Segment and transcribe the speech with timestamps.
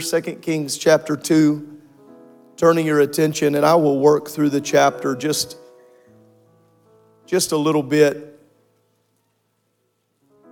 [0.00, 1.80] 2 Kings chapter 2,
[2.56, 5.56] turning your attention, and I will work through the chapter just,
[7.24, 8.38] just a little bit.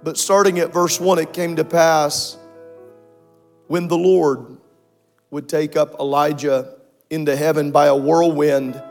[0.02, 2.38] But starting at verse 1, it came to pass
[3.68, 4.56] when the Lord
[5.30, 6.76] would take up Elijah
[7.10, 8.82] into heaven by a whirlwind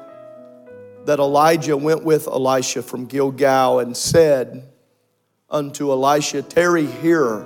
[1.06, 4.72] that Elijah went with Elisha from Gilgal and said
[5.50, 7.46] unto Elisha, Tarry here,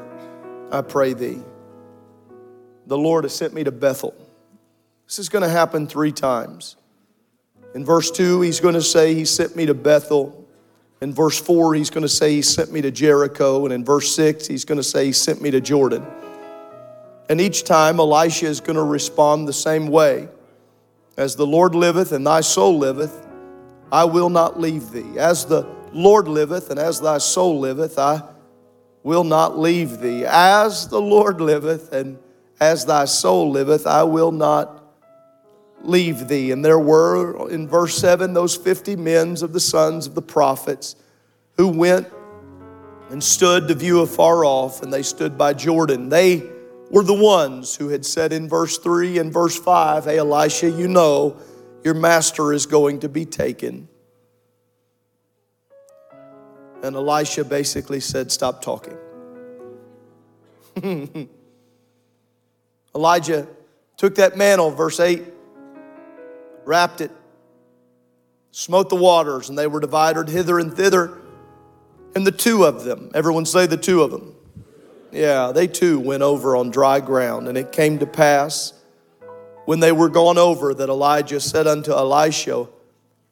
[0.71, 1.41] I pray thee
[2.88, 4.16] the Lord has sent me to Bethel.
[5.05, 6.77] This is going to happen three times.
[7.76, 10.46] In verse 2, he's going to say, He sent me to Bethel.
[11.02, 13.65] In verse 4, he's going to say, He sent me to Jericho.
[13.65, 16.05] And in verse 6, he's going to say, He sent me to Jordan.
[17.30, 20.30] And each time, Elisha is going to respond the same way
[21.18, 23.27] As the Lord liveth and thy soul liveth,
[23.91, 25.20] I will not leave thee.
[25.20, 28.24] As the Lord liveth and as thy soul liveth, I
[29.04, 30.26] will not leave thee.
[30.26, 32.18] As the Lord liveth and
[32.60, 34.84] as thy soul liveth, I will not
[35.82, 36.52] leave thee.
[36.52, 40.96] And there were, in verse 7, those 50 men of the sons of the prophets
[41.58, 42.08] who went
[43.10, 46.10] and stood to view afar off, and they stood by Jordan.
[46.10, 46.44] They
[46.90, 50.88] were the ones who had said in verse 3 and verse 5, Hey, Elisha, you
[50.88, 51.38] know
[51.84, 53.88] your master is going to be taken.
[56.84, 58.98] And Elisha basically said, Stop talking.
[62.98, 63.48] Elijah
[63.95, 65.23] took that mantle, verse 8,
[66.66, 67.12] wrapped it,
[68.50, 71.16] smote the waters, and they were divided hither and thither.
[72.16, 74.36] And the two of them, everyone say the two of them.
[75.12, 77.47] Yeah, they too went over on dry ground.
[77.47, 78.74] And it came to pass
[79.66, 82.68] when they were gone over that Elijah said unto Elisha,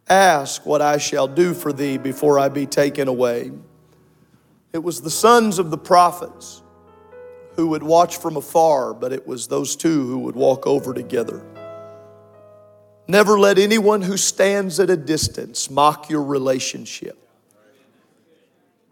[0.08, 3.52] Ask what I shall do for thee before I be taken away.
[4.74, 6.62] It was the sons of the prophets
[7.56, 11.44] who would watch from afar, but it was those two who would walk over together.
[13.08, 17.18] Never let anyone who stands at a distance mock your relationship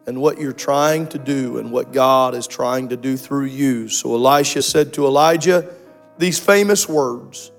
[0.05, 3.89] and what you're trying to do and what God is trying to do through you.
[3.89, 5.73] So Elisha said to Elijah
[6.17, 7.51] these famous words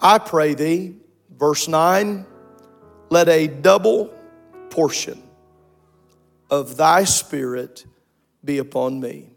[0.00, 0.96] I pray thee,
[1.38, 2.24] verse 9,
[3.10, 4.14] let a double
[4.70, 5.22] portion
[6.48, 7.84] of thy spirit
[8.42, 9.28] be upon me.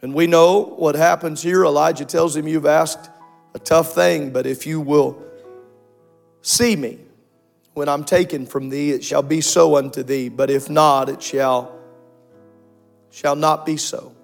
[0.00, 1.64] And we know what happens here.
[1.64, 3.10] Elijah tells him, You've asked
[3.54, 5.22] a tough thing, but if you will
[6.42, 6.98] see me
[7.74, 10.28] when I'm taken from thee, it shall be so unto thee.
[10.28, 11.78] But if not, it shall,
[13.10, 14.14] shall not be so.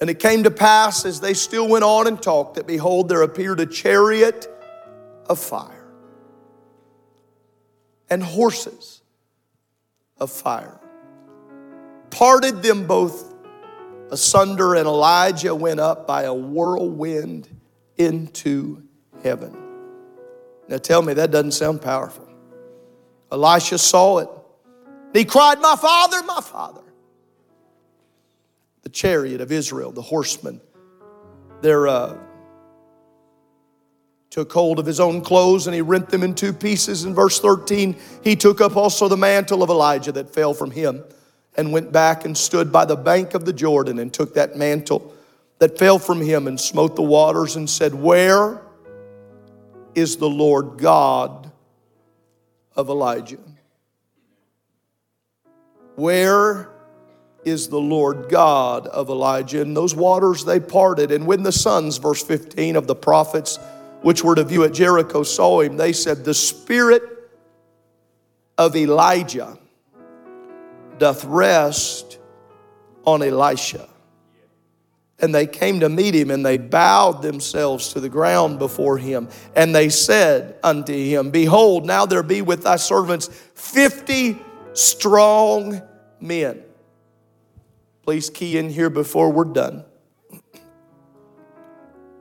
[0.00, 3.22] And it came to pass as they still went on and talked that behold, there
[3.22, 4.46] appeared a chariot
[5.28, 5.86] of fire
[8.08, 9.02] and horses
[10.18, 10.78] of fire,
[12.10, 13.25] parted them both
[14.10, 17.48] asunder, and Elijah went up by a whirlwind
[17.96, 18.82] into
[19.22, 19.56] heaven.
[20.68, 22.28] Now tell me, that doesn't sound powerful.
[23.30, 24.28] Elisha saw it.
[25.12, 26.82] He cried, My father, my father.
[28.82, 30.60] The chariot of Israel, the horsemen,
[31.60, 32.16] they're, uh,
[34.30, 37.04] took hold of his own clothes and he rent them in two pieces.
[37.04, 41.02] In verse 13, he took up also the mantle of Elijah that fell from him
[41.56, 45.14] and went back and stood by the bank of the Jordan and took that mantle
[45.58, 48.60] that fell from him and smote the waters and said, Where
[49.94, 51.50] is the Lord God
[52.74, 53.38] of Elijah?
[55.94, 56.68] Where
[57.46, 59.62] is the Lord God of Elijah?
[59.62, 61.10] And those waters they parted.
[61.10, 63.58] And when the sons, verse 15, of the prophets
[64.02, 67.02] which were to view at Jericho saw him, they said, The spirit
[68.58, 69.58] of Elijah
[70.98, 72.18] doth rest
[73.04, 73.88] on Elisha.
[75.18, 79.30] And they came to meet him, and they bowed themselves to the ground before him.
[79.54, 84.38] And they said unto him, Behold, now there be with thy servants fifty
[84.74, 85.80] strong
[86.20, 86.62] men.
[88.02, 89.84] Please key in here before we're done.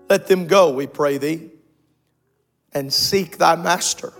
[0.09, 1.49] Let them go, we pray thee,
[2.73, 4.13] and seek thy master,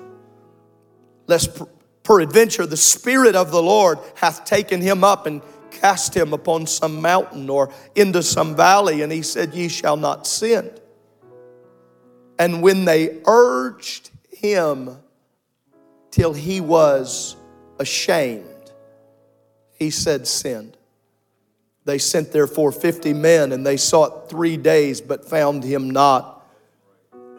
[1.27, 1.61] lest
[2.05, 5.41] peradventure the Spirit of the Lord hath taken him up and
[5.71, 10.25] cast him upon some mountain or into some valley, and he said, Ye shall not
[10.25, 10.71] sin.
[12.39, 14.97] And when they urged him
[16.11, 17.35] till he was
[17.79, 18.71] ashamed,
[19.73, 20.77] he said, Send.
[21.83, 26.43] They sent therefore fifty men, and they sought three days, but found him not.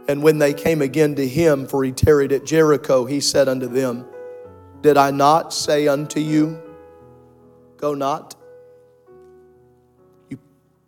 [0.09, 3.67] And when they came again to him, for he tarried at Jericho, he said unto
[3.67, 4.07] them,
[4.83, 6.63] Did I not say unto you,
[7.77, 8.35] Go not?
[10.31, 10.39] You,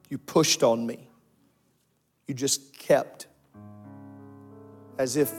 [0.08, 1.08] you pushed on me.
[2.26, 3.26] You just kept.
[4.98, 5.32] As if,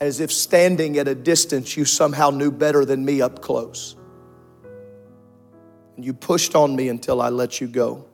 [0.00, 3.96] as if standing at a distance, you somehow knew better than me up close.
[5.96, 8.06] And you pushed on me until I let you go.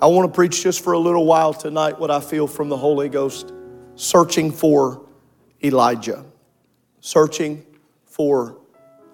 [0.00, 2.76] I want to preach just for a little while tonight what I feel from the
[2.76, 3.52] Holy Ghost
[3.94, 5.06] searching for
[5.62, 6.24] Elijah.
[7.00, 7.64] Searching
[8.04, 8.58] for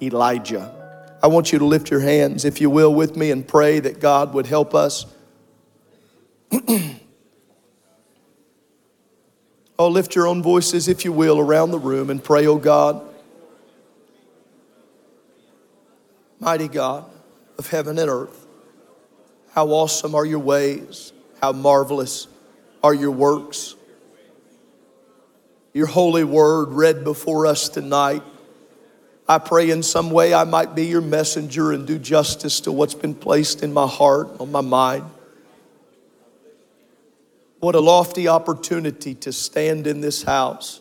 [0.03, 0.83] Elijah.
[1.23, 4.01] I want you to lift your hands, if you will, with me and pray that
[4.01, 5.07] God would help us.
[9.79, 13.09] oh, lift your own voices, if you will, around the room and pray, oh God.
[16.41, 17.09] Mighty God
[17.57, 18.47] of heaven and earth,
[19.53, 22.27] how awesome are your ways, how marvelous
[22.83, 23.77] are your works.
[25.73, 28.25] Your holy word read before us tonight
[29.29, 32.95] I pray in some way I might be your messenger and do justice to what's
[32.95, 35.05] been placed in my heart, on my mind.
[37.61, 40.81] What a lofty opportunity to stand in this house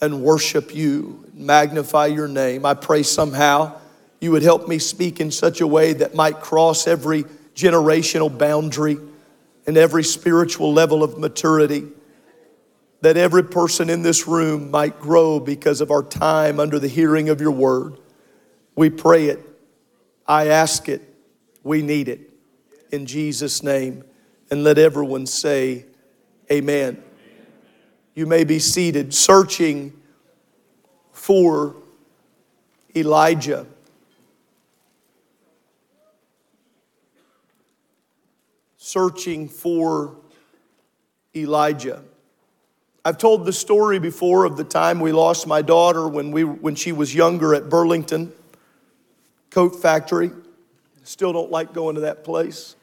[0.00, 2.64] and worship you, magnify your name.
[2.64, 3.76] I pray somehow
[4.20, 7.24] you would help me speak in such a way that might cross every
[7.54, 8.98] generational boundary
[9.66, 11.88] and every spiritual level of maturity
[13.02, 17.28] that every person in this room might grow because of our time under the hearing
[17.28, 17.98] of your word.
[18.76, 19.40] We pray it.
[20.26, 21.02] I ask it.
[21.62, 22.30] We need it.
[22.92, 24.04] In Jesus' name.
[24.50, 25.86] And let everyone say,
[26.50, 27.02] Amen.
[28.14, 29.92] You may be seated, searching
[31.12, 31.76] for
[32.94, 33.66] Elijah.
[38.76, 40.16] Searching for
[41.36, 42.02] Elijah.
[43.02, 46.74] I've told the story before of the time we lost my daughter when, we, when
[46.74, 48.32] she was younger at Burlington
[49.48, 50.30] Coat Factory.
[51.02, 52.76] Still don't like going to that place.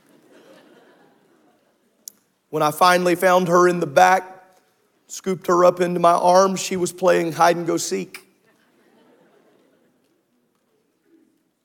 [2.49, 4.43] When I finally found her in the back,
[5.05, 8.25] scooped her up into my arms, she was playing hide and go seek.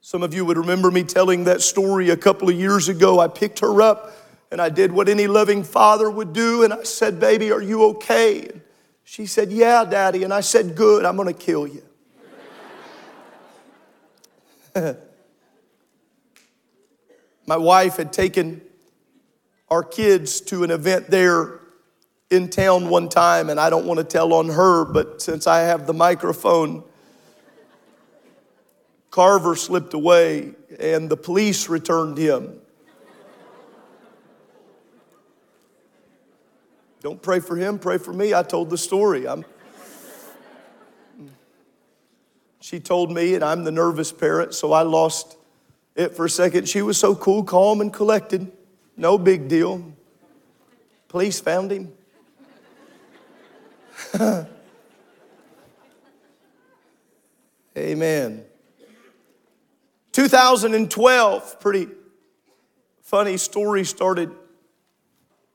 [0.02, 3.18] Some of you would remember me telling that story a couple of years ago.
[3.18, 4.12] I picked her up
[4.52, 6.62] and I did what any loving father would do.
[6.62, 8.46] And I said, Baby, are you okay?
[8.46, 8.60] And
[9.02, 10.24] she said, Yeah, Daddy.
[10.24, 11.82] And I said, Good, I'm going to kill you.
[17.46, 18.60] My wife had taken
[19.70, 21.60] our kids to an event there
[22.30, 25.60] in town one time, and I don't want to tell on her, but since I
[25.60, 26.84] have the microphone,
[29.10, 32.61] Carver slipped away and the police returned him.
[37.02, 38.32] Don't pray for him, pray for me.
[38.32, 39.26] I told the story.
[39.26, 39.44] I'm,
[42.60, 45.36] she told me, and I'm the nervous parent, so I lost
[45.96, 46.68] it for a second.
[46.68, 48.52] She was so cool, calm, and collected.
[48.96, 49.92] No big deal.
[51.08, 51.92] Police found him.
[57.76, 58.44] Amen.
[60.12, 61.88] 2012, pretty
[63.02, 64.30] funny story started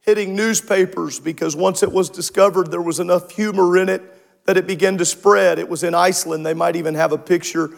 [0.08, 4.02] hitting newspapers because once it was discovered, there was enough humor in it
[4.46, 5.60] that it began to spread.
[5.60, 6.46] It was in Iceland.
[6.46, 7.72] They might even have a picture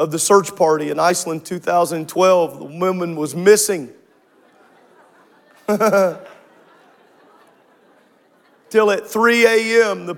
[0.00, 2.58] of the search party in Iceland 2012.
[2.58, 3.88] The woman was missing.
[5.68, 6.18] Till
[8.90, 10.16] at 3 a.m., the,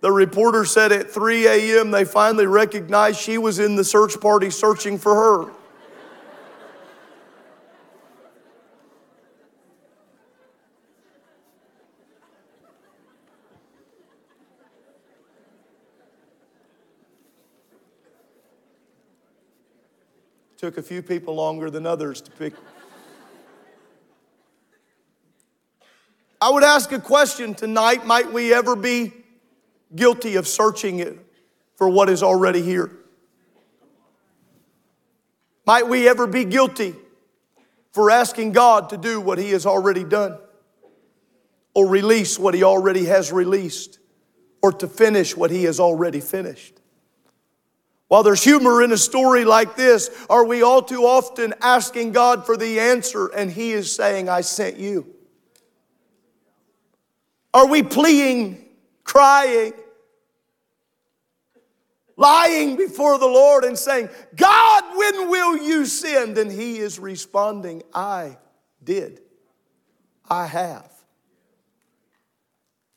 [0.00, 4.48] the reporter said at 3 a.m., they finally recognized she was in the search party
[4.48, 5.52] searching for her.
[20.62, 22.54] Took a few people longer than others to pick.
[26.40, 29.12] I would ask a question tonight might we ever be
[29.96, 31.18] guilty of searching it
[31.74, 32.92] for what is already here?
[35.66, 36.94] Might we ever be guilty
[37.90, 40.38] for asking God to do what He has already done?
[41.74, 43.98] Or release what He already has released?
[44.62, 46.81] Or to finish what He has already finished?
[48.12, 52.44] While there's humor in a story like this, are we all too often asking God
[52.44, 55.06] for the answer and He is saying, I sent you?
[57.54, 58.66] Are we pleading,
[59.02, 59.72] crying,
[62.18, 66.36] lying before the Lord and saying, God, when will you send?
[66.36, 68.36] And He is responding, I
[68.84, 69.22] did.
[70.28, 70.91] I have.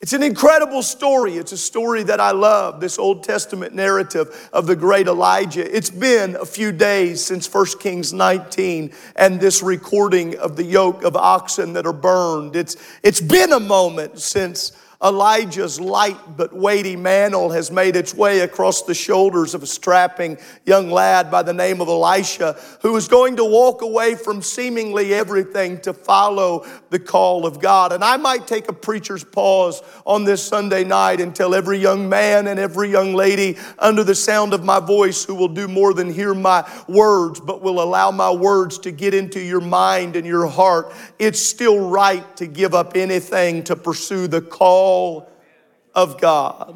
[0.05, 1.37] It's an incredible story.
[1.37, 5.65] It's a story that I love, this Old Testament narrative of the great Elijah.
[5.75, 11.03] It's been a few days since 1 Kings 19 and this recording of the yoke
[11.03, 12.55] of oxen that are burned.
[12.55, 18.39] It's, it's been a moment since Elijah's light but weighty mantle has made its way
[18.39, 23.07] across the shoulders of a strapping young lad by the name of Elisha, who is
[23.07, 27.91] going to walk away from seemingly everything to follow the call of God.
[27.91, 32.07] And I might take a preacher's pause on this Sunday night and tell every young
[32.07, 35.93] man and every young lady under the sound of my voice who will do more
[35.93, 40.25] than hear my words, but will allow my words to get into your mind and
[40.25, 40.93] your heart.
[41.19, 45.27] It's still right to give up anything to pursue the call call
[45.95, 46.75] of God.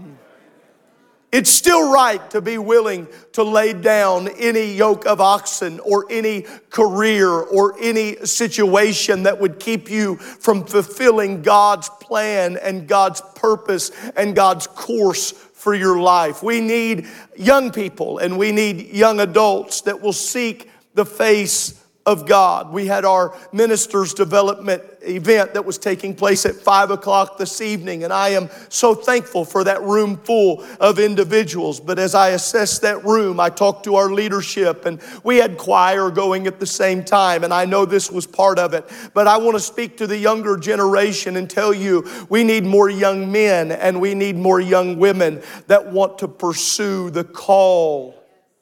[1.32, 6.48] It's still right to be willing to lay down any yoke of oxen or any
[6.72, 13.92] career or any situation that would keep you from fulfilling God's plan and God's purpose
[14.16, 16.42] and God's course for your life.
[16.42, 17.06] We need
[17.38, 22.74] young people and we need young adults that will seek the face of God.
[22.74, 28.04] We had our ministers development event that was taking place at five o'clock this evening,
[28.04, 31.80] and I am so thankful for that room full of individuals.
[31.80, 36.10] But as I assessed that room, I talked to our leadership, and we had choir
[36.10, 38.90] going at the same time, and I know this was part of it.
[39.14, 42.90] But I want to speak to the younger generation and tell you we need more
[42.90, 48.16] young men and we need more young women that want to pursue the call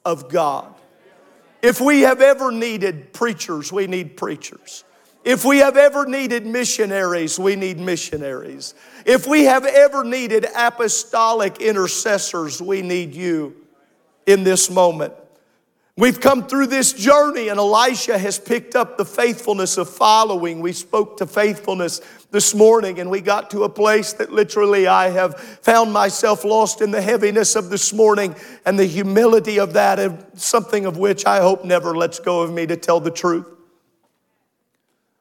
[0.04, 0.74] of God.
[1.62, 4.84] If we have ever needed preachers, we need preachers.
[5.24, 8.74] If we have ever needed missionaries, we need missionaries.
[9.04, 13.56] If we have ever needed apostolic intercessors, we need you
[14.26, 15.12] in this moment.
[15.96, 20.60] We've come through this journey, and Elisha has picked up the faithfulness of following.
[20.60, 22.00] We spoke to faithfulness
[22.30, 26.82] this morning, and we got to a place that literally I have found myself lost
[26.82, 31.40] in the heaviness of this morning and the humility of that, something of which I
[31.40, 33.46] hope never lets go of me to tell the truth.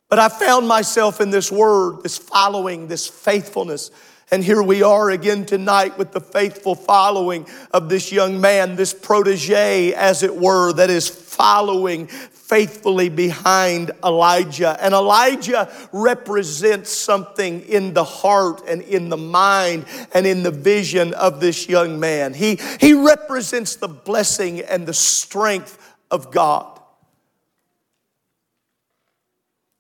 [0.10, 3.92] But I found myself in this word, this following, this faithfulness.
[4.30, 8.94] And here we are again tonight with the faithful following of this young man, this
[8.94, 12.08] protege, as it were, that is following
[12.48, 14.78] faithfully behind Elijah.
[14.80, 21.14] And Elijah represents something in the heart and in the mind and in the vision
[21.16, 22.34] of this young man.
[22.34, 25.78] He, he represents the blessing and the strength
[26.10, 26.80] of God.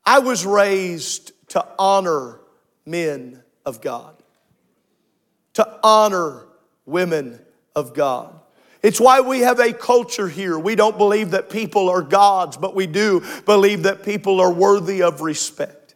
[0.05, 2.41] I was raised to honor
[2.85, 4.13] men of God,
[5.53, 6.47] to honor
[6.85, 7.39] women
[7.73, 8.36] of God.
[8.83, 10.57] It's why we have a culture here.
[10.57, 15.01] We don't believe that people are gods, but we do believe that people are worthy
[15.01, 15.95] of respect.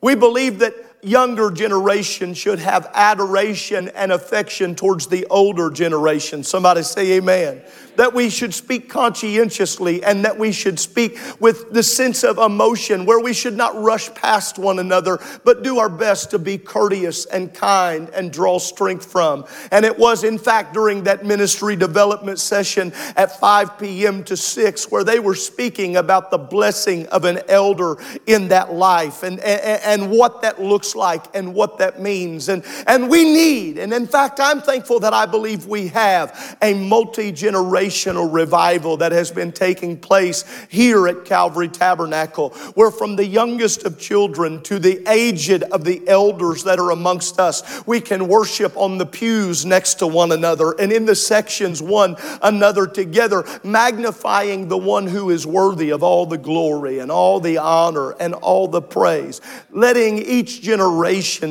[0.00, 0.74] We believe that
[1.06, 6.42] younger generation should have adoration and affection towards the older generation.
[6.42, 7.62] Somebody say amen
[7.96, 13.06] that we should speak conscientiously and that we should speak with the sense of emotion,
[13.06, 17.26] where we should not rush past one another, but do our best to be courteous
[17.26, 19.44] and kind and draw strength from.
[19.70, 24.24] And it was, in fact, during that ministry development session at 5 p.m.
[24.24, 27.96] to 6 where they were speaking about the blessing of an elder
[28.26, 32.48] in that life and, and, and what that looks like and what that means.
[32.48, 36.74] And, and we need, and in fact, I'm thankful that I believe we have a
[36.74, 43.26] multi generational revival that has been taking place here at Calvary Tabernacle, where from the
[43.26, 48.28] youngest of children to the aged of the elders that are amongst us, we can
[48.28, 53.44] worship on the pews next to one another and in the sections one another together,
[53.62, 58.34] magnifying the one who is worthy of all the glory and all the honor and
[58.34, 60.83] all the praise, letting each generation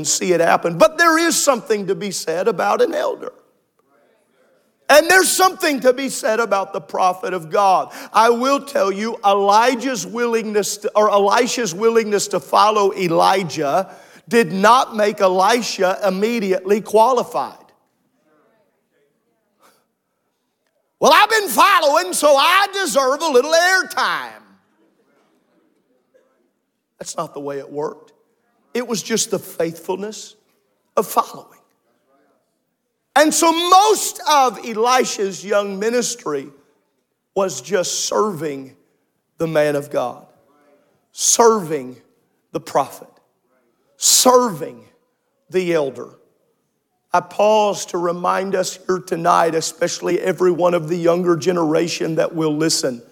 [0.06, 0.78] see it happen.
[0.78, 3.34] But there is something to be said about an elder.
[4.90, 7.94] And there's something to be said about the prophet of God.
[8.12, 13.96] I will tell you, Elijah's willingness to, or Elisha's willingness to follow Elijah
[14.28, 17.58] did not make Elisha immediately qualified.
[21.00, 24.44] Well, I've been following, so I deserve a little airtime.
[26.98, 28.13] That's not the way it worked.
[28.74, 30.36] It was just the faithfulness
[30.98, 31.60] of following.
[33.16, 36.50] And so most of Elisha's young ministry
[37.36, 38.76] was just serving
[39.38, 40.26] the man of God,
[41.12, 41.98] serving
[42.52, 43.10] the prophet,
[43.98, 44.86] serving
[45.50, 46.10] the elder.
[47.12, 52.34] I pause to remind us here tonight, especially every one of the younger generation that
[52.34, 53.04] will listen,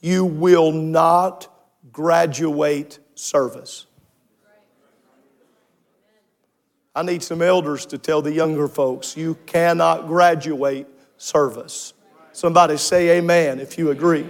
[0.00, 1.48] you will not
[1.90, 3.86] graduate service.
[6.94, 11.92] I need some elders to tell the younger folks you cannot graduate service.
[12.32, 14.28] Somebody say amen if you agree.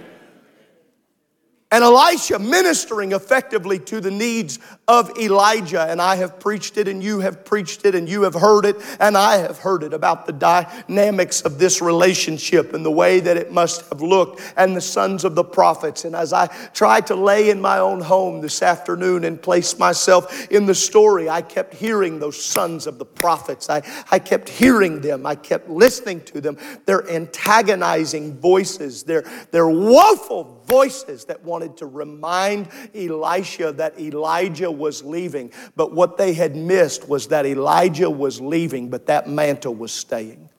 [1.73, 4.59] And Elisha ministering effectively to the needs
[4.89, 5.83] of Elijah.
[5.89, 8.75] And I have preached it, and you have preached it, and you have heard it,
[8.99, 13.37] and I have heard it about the dynamics of this relationship and the way that
[13.37, 16.03] it must have looked, and the sons of the prophets.
[16.03, 20.51] And as I tried to lay in my own home this afternoon and place myself
[20.51, 23.69] in the story, I kept hearing those sons of the prophets.
[23.69, 26.57] I, I kept hearing them, I kept listening to them.
[26.85, 35.03] They're antagonizing voices, they're, they're woeful voices that wanted to remind Elisha that Elijah was
[35.03, 35.51] leaving.
[35.75, 40.49] But what they had missed was that Elijah was leaving, but that mantle was staying.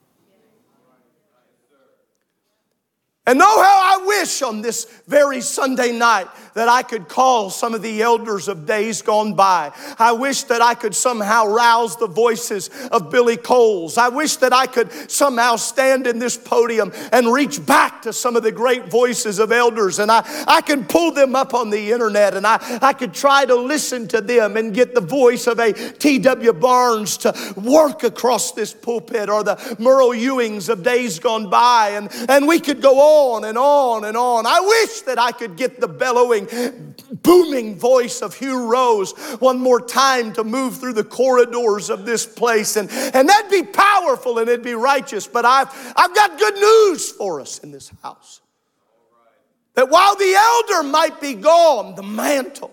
[3.24, 7.74] And know how I wish on this very Sunday night that I could call some
[7.74, 9.72] of the elders of days gone by.
[9.98, 13.98] I wish that I could somehow rouse the voices of Billy Coles.
[13.98, 18.36] I wish that I could somehow stand in this podium and reach back to some
[18.36, 21.92] of the great voices of elders and I, I can pull them up on the
[21.92, 25.58] internet and I, I could try to listen to them and get the voice of
[25.58, 26.52] a T.W.
[26.52, 32.10] Barnes to work across this pulpit or the Merle Ewings of days gone by and,
[32.28, 32.98] and we could go
[33.34, 34.46] on and on and on.
[34.46, 36.41] I wish that I could get the bellowing,
[37.22, 42.26] booming voice of Hugh Rose one more time to move through the corridors of this
[42.26, 42.76] place.
[42.76, 45.26] And, and that'd be powerful and it'd be righteous.
[45.26, 48.40] But I've, I've got good news for us in this house.
[49.74, 52.70] That while the elder might be gone, the mantle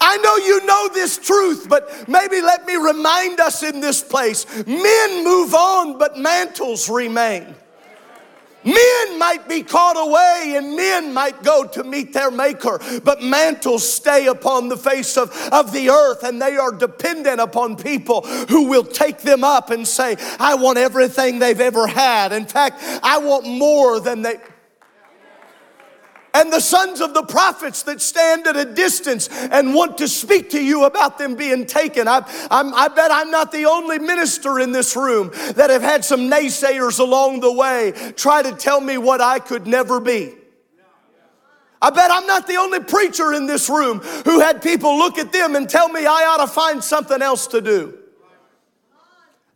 [0.00, 4.46] I know you know this truth, but maybe let me remind us in this place
[4.66, 7.54] men move on, but mantles remain.
[8.64, 13.90] Men might be caught away and men might go to meet their maker, but mantles
[13.90, 18.68] stay upon the face of, of the earth and they are dependent upon people who
[18.68, 22.32] will take them up and say, I want everything they've ever had.
[22.32, 24.38] In fact, I want more than they
[26.34, 30.50] and the sons of the prophets that stand at a distance and want to speak
[30.50, 32.08] to you about them being taken.
[32.08, 32.18] I,
[32.50, 36.30] I'm, I bet I'm not the only minister in this room that have had some
[36.30, 40.34] naysayers along the way try to tell me what I could never be.
[41.82, 45.32] I bet I'm not the only preacher in this room who had people look at
[45.32, 47.99] them and tell me I ought to find something else to do.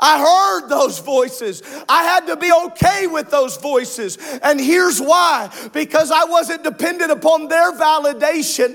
[0.00, 1.62] I heard those voices.
[1.88, 4.18] I had to be okay with those voices.
[4.42, 8.74] And here's why because I wasn't dependent upon their validation.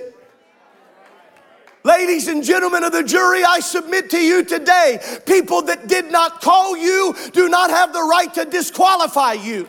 [1.84, 6.42] Ladies and gentlemen of the jury, I submit to you today people that did not
[6.42, 9.68] call you do not have the right to disqualify you.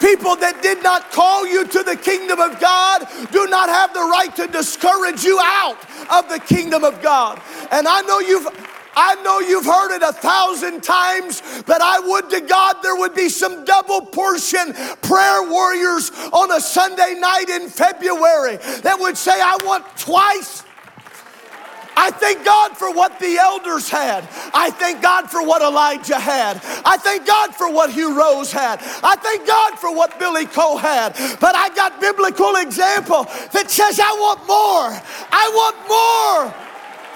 [0.00, 4.00] People that did not call you to the kingdom of God do not have the
[4.00, 5.76] right to discourage you out
[6.12, 7.40] of the kingdom of God.
[7.72, 8.46] And I know you've
[8.96, 13.14] I know you've heard it a thousand times, but I would to God there would
[13.14, 14.72] be some double portion
[15.02, 20.64] prayer warriors on a Sunday night in February that would say, I want twice
[21.98, 24.22] I thank God for what the elders had.
[24.54, 26.62] I thank God for what Elijah had.
[26.84, 28.78] I thank God for what Hugh Rose had.
[29.02, 31.14] I thank God for what Billy Cole had.
[31.40, 34.94] But I got biblical example that says I want more.
[35.32, 36.54] I want more.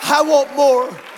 [0.02, 1.11] I want more.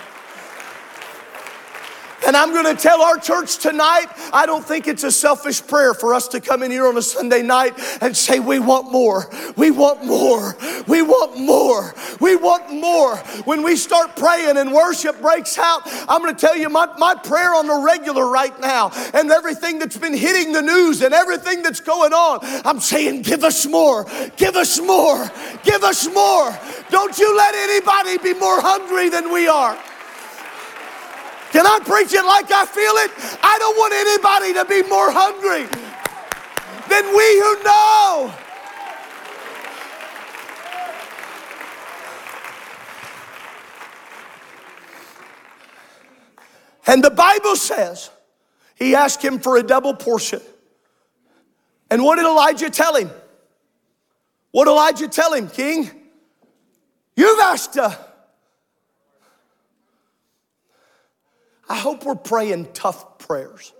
[2.25, 5.93] And I'm going to tell our church tonight, I don't think it's a selfish prayer
[5.93, 9.29] for us to come in here on a Sunday night and say, We want more.
[9.55, 10.55] We want more.
[10.87, 11.93] We want more.
[12.19, 13.17] We want more.
[13.45, 17.15] When we start praying and worship breaks out, I'm going to tell you my, my
[17.15, 21.61] prayer on the regular right now and everything that's been hitting the news and everything
[21.61, 24.05] that's going on, I'm saying, Give us more.
[24.37, 25.29] Give us more.
[25.63, 26.57] Give us more.
[26.89, 29.77] Don't you let anybody be more hungry than we are.
[31.51, 33.11] Can I preach it like I feel it?
[33.41, 35.65] I don't want anybody to be more hungry
[36.89, 38.33] than we who know.
[46.87, 48.09] And the Bible says
[48.75, 50.41] he asked him for a double portion.
[51.89, 53.09] And what did Elijah tell him?
[54.51, 55.89] What did Elijah tell him, King?
[57.15, 58.04] You've asked a
[61.67, 63.73] I hope we're praying tough prayers.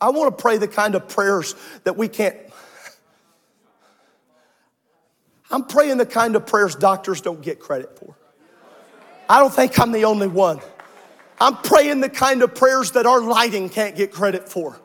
[0.00, 2.36] I want to pray the kind of prayers that we can't.
[5.50, 8.14] I'm praying the kind of prayers doctors don't get credit for.
[9.28, 10.60] I don't think I'm the only one.
[11.40, 14.80] I'm praying the kind of prayers that our lighting can't get credit for.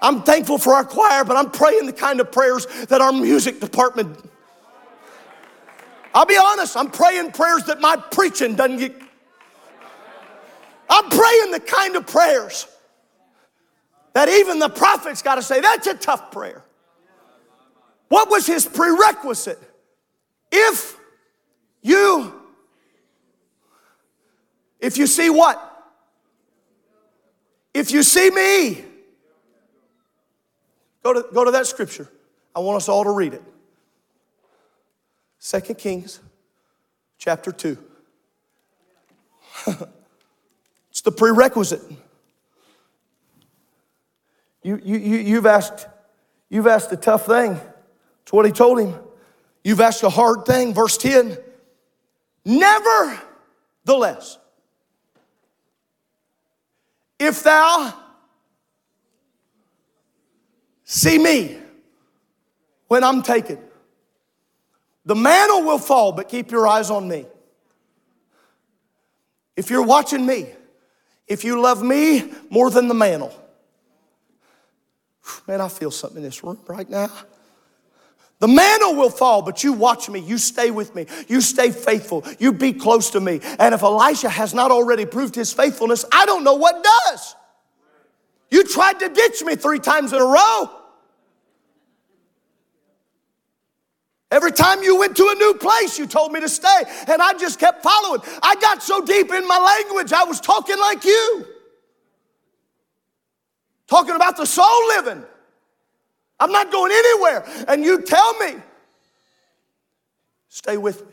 [0.00, 3.60] I'm thankful for our choir, but I'm praying the kind of prayers that our music
[3.60, 4.18] department.
[6.14, 8.94] I'll be honest, I'm praying prayers that my preaching doesn't get.
[10.92, 12.66] I'm praying the kind of prayers
[14.12, 16.62] that even the prophets got to say, that's a tough prayer.
[18.08, 19.58] What was his prerequisite?
[20.50, 20.98] If
[21.80, 22.34] you,
[24.80, 25.70] if you see what?
[27.72, 28.84] If you see me,
[31.02, 32.06] go to, go to that scripture.
[32.54, 33.42] I want us all to read it.
[35.38, 36.20] Second Kings
[37.16, 37.78] chapter 2.
[40.92, 41.80] it's the prerequisite.
[44.62, 45.86] You, you, you, you've, asked,
[46.50, 47.54] you've asked a tough thing.
[47.54, 48.94] That's what he told him.
[49.64, 50.74] You've asked a hard thing.
[50.74, 51.38] Verse 10
[52.44, 54.36] Nevertheless,
[57.18, 57.94] if thou
[60.84, 61.56] see me
[62.88, 63.58] when I'm taken,
[65.06, 67.24] the mantle will fall, but keep your eyes on me.
[69.56, 70.48] If you're watching me,
[71.26, 73.34] if you love me more than the mantle,
[75.46, 77.10] man, I feel something in this room right now.
[78.40, 80.18] The mantle will fall, but you watch me.
[80.18, 81.06] You stay with me.
[81.28, 82.24] You stay faithful.
[82.40, 83.40] You be close to me.
[83.60, 87.36] And if Elisha has not already proved his faithfulness, I don't know what does.
[88.50, 90.81] You tried to ditch me three times in a row.
[94.32, 97.34] Every time you went to a new place, you told me to stay, and I
[97.34, 98.22] just kept following.
[98.42, 101.46] I got so deep in my language, I was talking like you.
[103.86, 105.22] Talking about the soul living.
[106.40, 107.44] I'm not going anywhere.
[107.68, 108.54] And you tell me,
[110.48, 111.12] stay with me.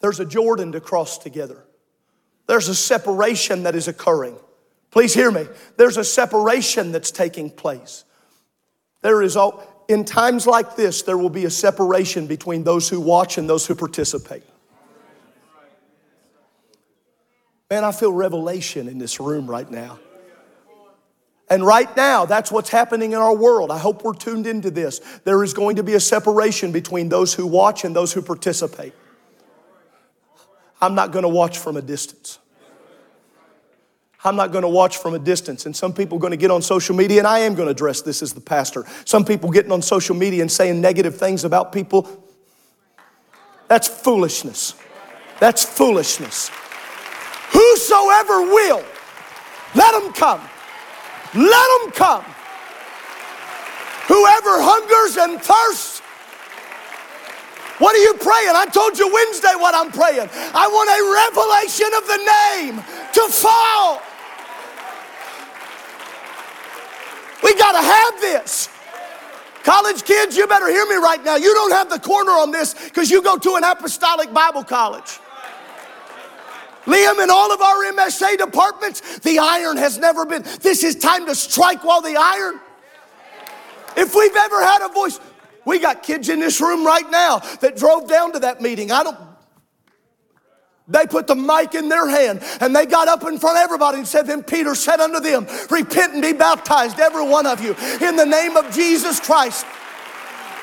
[0.00, 1.64] There's a Jordan to cross together,
[2.48, 4.36] there's a separation that is occurring.
[4.90, 5.46] Please hear me.
[5.76, 8.04] There's a separation that's taking place.
[9.02, 13.00] There is all, in times like this, there will be a separation between those who
[13.00, 14.42] watch and those who participate.
[17.70, 19.98] Man, I feel revelation in this room right now.
[21.50, 23.70] And right now, that's what's happening in our world.
[23.70, 25.00] I hope we're tuned into this.
[25.24, 28.94] There is going to be a separation between those who watch and those who participate.
[30.80, 32.38] I'm not going to watch from a distance.
[34.24, 35.66] I'm not going to watch from a distance.
[35.66, 37.72] And some people are going to get on social media, and I am going to
[37.72, 38.86] address this as the pastor.
[39.04, 42.08] Some people getting on social media and saying negative things about people.
[43.68, 44.74] That's foolishness.
[45.40, 46.50] That's foolishness.
[47.52, 48.82] Whosoever will,
[49.74, 50.40] let them come.
[51.34, 52.24] Let them come.
[54.08, 56.00] Whoever hungers and thirsts,
[57.78, 58.54] what are you praying?
[58.54, 60.28] I told you Wednesday what I'm praying.
[60.32, 62.76] I want a revelation of the name
[63.12, 64.00] to fall.
[67.44, 68.70] We got to have this.
[69.64, 71.36] College kids, you better hear me right now.
[71.36, 75.20] You don't have the corner on this because you go to an apostolic Bible college.
[76.86, 80.42] Liam, in all of our MSA departments, the iron has never been.
[80.60, 82.60] This is time to strike while the iron.
[83.96, 85.20] If we've ever had a voice,
[85.64, 88.90] we got kids in this room right now that drove down to that meeting.
[88.90, 89.33] I don't.
[90.86, 93.98] They put the mic in their hand and they got up in front of everybody
[93.98, 97.74] and said, Then Peter said unto them, Repent and be baptized, every one of you,
[98.06, 99.64] in the name of Jesus Christ.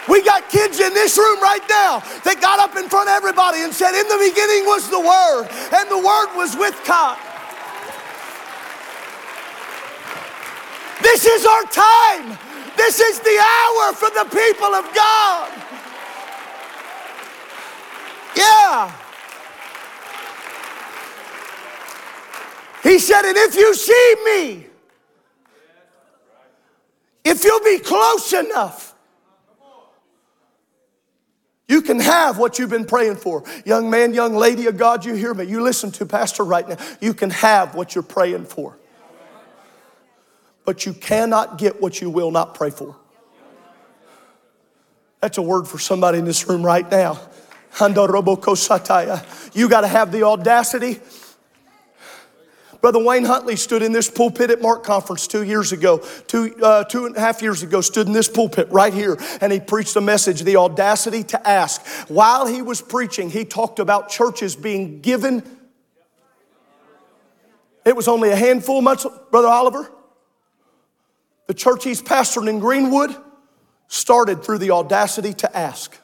[0.07, 3.61] We got kids in this room right now that got up in front of everybody
[3.61, 7.17] and said, In the beginning was the Word, and the Word was with God.
[11.01, 12.37] This is our time.
[12.77, 15.51] This is the hour for the people of God.
[18.35, 19.10] Yeah.
[22.91, 24.67] He said, And if you see me,
[27.23, 28.93] if you'll be close enough,
[31.69, 33.45] you can have what you've been praying for.
[33.63, 35.45] Young man, young lady of God, you hear me.
[35.45, 36.75] You listen to Pastor right now.
[36.99, 38.77] You can have what you're praying for.
[40.65, 42.97] But you cannot get what you will not pray for.
[45.21, 47.21] That's a word for somebody in this room right now.
[47.79, 48.11] You got
[49.81, 50.99] to have the audacity
[52.81, 56.83] Brother Wayne Huntley stood in this pulpit at Mark Conference two years ago, two, uh,
[56.85, 59.95] two and a half years ago, stood in this pulpit right here, and he preached
[59.95, 61.85] a message, The Audacity to Ask.
[62.09, 65.43] While he was preaching, he talked about churches being given
[67.83, 69.89] It was only a handful months, Brother Oliver.
[71.47, 73.15] The church he's pastoring in Greenwood
[73.87, 75.97] started through the audacity to ask.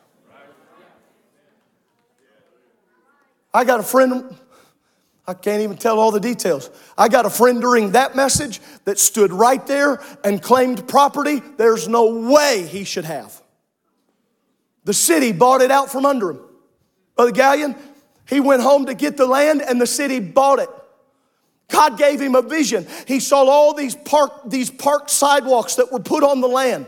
[3.54, 4.36] I got a friend,
[5.30, 6.70] I can't even tell all the details.
[6.98, 11.90] I got a friend during that message that stood right there and claimed property there's
[11.90, 13.42] no way he should have.
[14.86, 16.40] The city bought it out from under him.
[17.18, 17.78] Brother Gallion,
[18.26, 20.70] he went home to get the land and the city bought it.
[21.68, 22.88] God gave him a vision.
[23.06, 26.86] He saw all these park, these park sidewalks that were put on the land.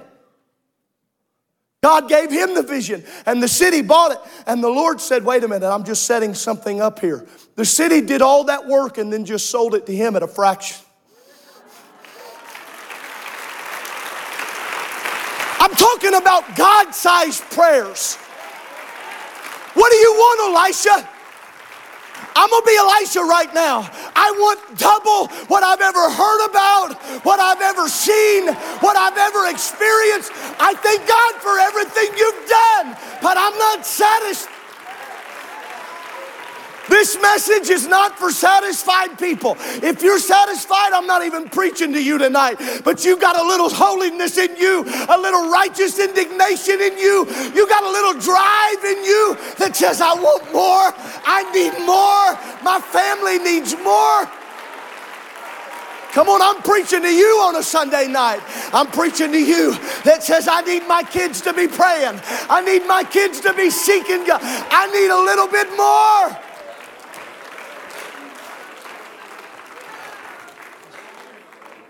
[1.82, 4.20] God gave him the vision and the city bought it.
[4.46, 7.26] And the Lord said, Wait a minute, I'm just setting something up here.
[7.56, 10.28] The city did all that work and then just sold it to him at a
[10.28, 10.78] fraction.
[15.62, 18.16] I'm talking about God sized prayers.
[19.74, 21.10] What do you want, Elisha?
[22.36, 23.90] I'm gonna be Elisha right now.
[24.30, 26.94] I want double what I've ever heard about,
[27.26, 28.46] what I've ever seen,
[28.78, 30.32] what I've ever experienced.
[30.62, 34.59] I thank God for everything you've done, but I'm not satisfied.
[37.00, 39.56] This message is not for satisfied people.
[39.82, 42.60] If you're satisfied, I'm not even preaching to you tonight.
[42.84, 47.26] But you got a little holiness in you, a little righteous indignation in you.
[47.56, 50.92] You got a little drive in you that says, I want more.
[51.24, 52.36] I need more.
[52.68, 54.28] My family needs more.
[56.12, 58.42] Come on, I'm preaching to you on a Sunday night.
[58.74, 59.72] I'm preaching to you
[60.04, 62.20] that says, I need my kids to be praying.
[62.50, 64.42] I need my kids to be seeking God.
[64.44, 66.49] I need a little bit more.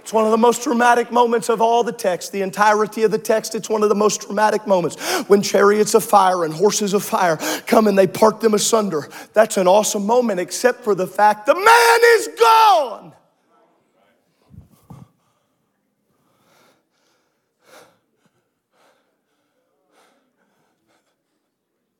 [0.09, 3.19] It's one of the most dramatic moments of all the text, the entirety of the
[3.19, 3.53] text.
[3.53, 7.37] It's one of the most dramatic moments when chariots of fire and horses of fire
[7.67, 9.07] come and they part them asunder.
[9.33, 13.13] That's an awesome moment, except for the fact the man is gone.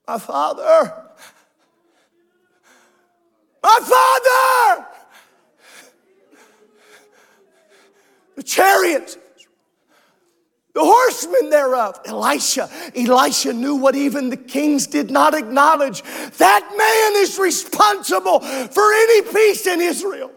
[0.08, 1.04] My father,
[3.62, 4.99] my father.
[8.50, 9.18] Chariots,
[10.74, 12.00] the horsemen thereof.
[12.06, 16.02] Elisha, Elisha knew what even the kings did not acknowledge.
[16.38, 20.32] That man is responsible for any peace in Israel.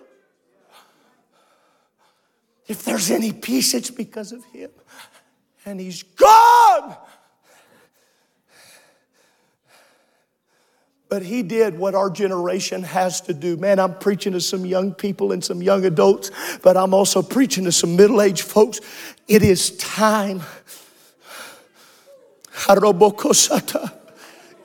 [2.67, 4.71] If there's any peace, it's because of him.
[5.65, 6.97] And he's gone.
[11.13, 13.59] But he did what our generation has to do.
[13.59, 16.31] Man, I'm preaching to some young people and some young adults,
[16.63, 18.81] but I'm also preaching to some middle aged folks.
[19.29, 20.41] It is time.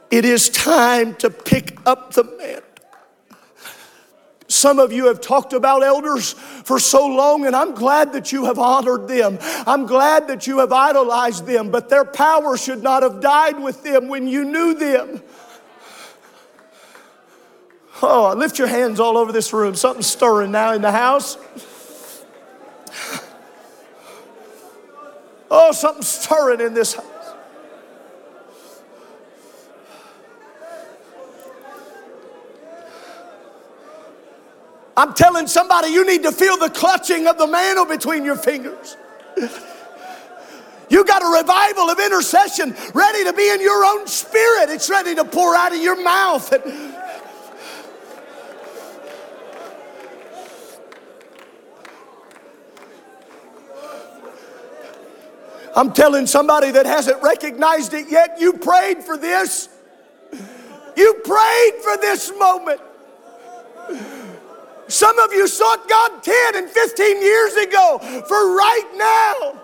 [0.10, 2.64] It is time to pick up the mantle.
[4.48, 8.46] Some of you have talked about elders for so long, and I'm glad that you
[8.46, 9.38] have honored them.
[9.42, 13.84] I'm glad that you have idolized them, but their power should not have died with
[13.84, 15.22] them when you knew them.
[18.02, 19.76] Oh, lift your hands all over this room.
[19.76, 21.38] Something's stirring now in the house.
[25.50, 27.06] Oh, something's stirring in this house.
[34.96, 38.98] I'm telling somebody you need to feel the clutching of the mantle between your fingers.
[40.90, 44.70] You got a revival of intercession ready to be in your own spirit.
[44.70, 46.52] It's ready to pour out of your mouth.
[55.78, 59.70] I'm telling somebody that hasn't recognized it yet, you prayed for this.
[60.96, 62.82] You prayed for this moment.
[64.88, 69.62] Some of you sought God 10 and 15 years ago for right now.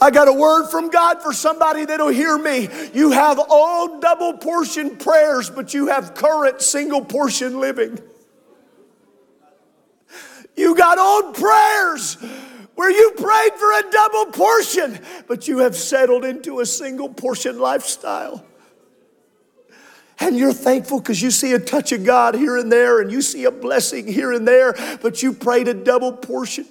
[0.00, 2.68] I got a word from God for somebody that'll hear me.
[2.94, 7.98] You have old double portion prayers, but you have current single portion living.
[10.56, 12.14] You got old prayers
[12.74, 17.58] where you prayed for a double portion, but you have settled into a single portion
[17.58, 18.44] lifestyle.
[20.20, 23.22] And you're thankful because you see a touch of God here and there, and you
[23.22, 26.66] see a blessing here and there, but you prayed a double portion.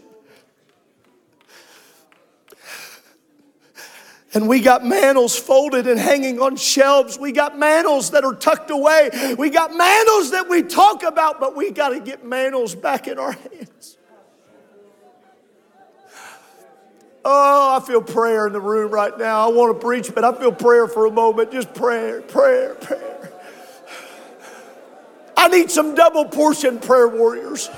[4.38, 7.18] And we got mantles folded and hanging on shelves.
[7.18, 9.10] We got mantles that are tucked away.
[9.36, 13.18] We got mantles that we talk about, but we got to get mantles back in
[13.18, 13.98] our hands.
[17.26, 19.50] Oh, I feel prayer in the room right now.
[19.50, 21.52] I want to preach, but I feel prayer for a moment.
[21.52, 23.34] Just prayer, prayer, prayer.
[25.36, 27.72] I need some double portion prayer warriors.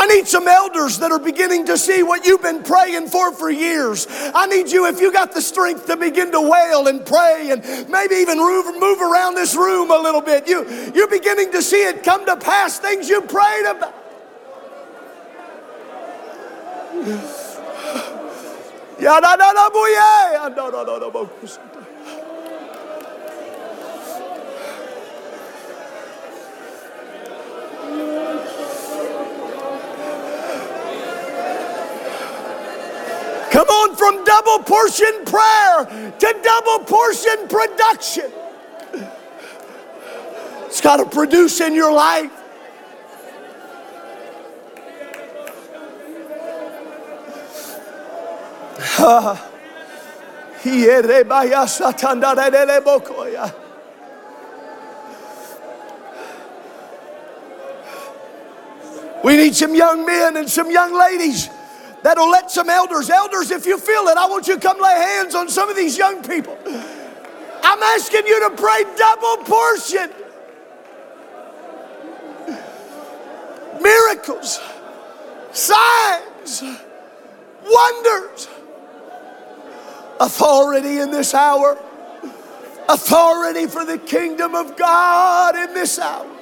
[0.00, 3.50] I need some elders that are beginning to see what you've been praying for for
[3.50, 4.06] years.
[4.34, 7.62] I need you, if you got the strength, to begin to wail and pray and
[7.90, 10.48] maybe even move, around this room a little bit.
[10.48, 13.94] You, you're beginning to see it come to pass, things you prayed about.
[33.60, 35.84] Come on from double portion prayer
[36.18, 38.32] to double portion production.
[40.64, 42.30] It's got to produce in your life.
[59.22, 61.50] We need some young men and some young ladies
[62.02, 64.94] that'll let some elders, elders, if you feel it, I want you to come lay
[64.94, 66.56] hands on some of these young people.
[67.62, 70.10] I'm asking you to pray double portion.
[73.80, 74.60] Miracles,
[75.52, 76.62] signs,
[77.64, 78.48] wonders,
[80.20, 81.78] authority in this hour,
[82.88, 86.39] authority for the kingdom of God in this hour.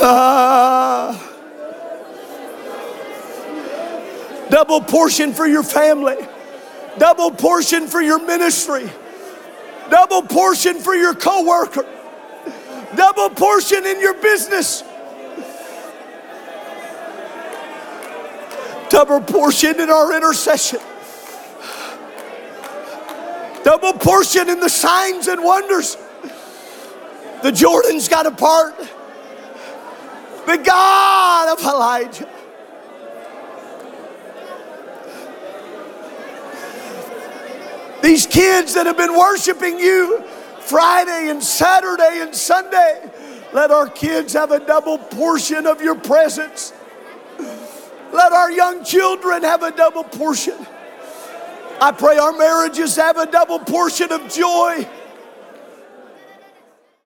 [4.50, 6.16] Double portion for your family,
[6.98, 8.90] double portion for your ministry,
[9.90, 11.86] double portion for your coworker,
[12.96, 14.82] double portion in your business.
[18.88, 20.80] Double portion in our intercession.
[23.62, 25.98] Double portion in the signs and wonders.
[27.42, 28.74] The Jordan's got a part
[30.50, 32.28] the God of Elijah.
[38.02, 40.24] These kids that have been worshiping you
[40.60, 43.10] Friday and Saturday and Sunday,
[43.52, 46.72] let our kids have a double portion of your presence.
[48.12, 50.56] Let our young children have a double portion.
[51.80, 54.88] I pray our marriages have a double portion of joy.